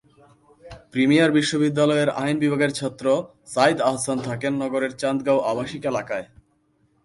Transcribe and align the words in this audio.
Premier 0.93 1.31
বিশ্ববিদ্যালয়ের 1.31 2.09
আইন 2.21 2.35
বিভাগের 2.43 2.71
ছাত্র 2.73 3.05
সাঈদ 3.53 3.77
আহসান 3.89 4.17
থাকেন 4.27 4.53
নগরের 4.61 4.93
চান্দগাঁও 5.01 5.45
আবাসিক 5.51 5.83
এলাকায়। 5.91 6.25